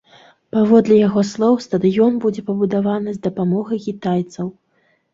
[0.55, 4.47] Паводле яго слоў, стадыён будзе пабудаваны з дапамогай кітайцаў.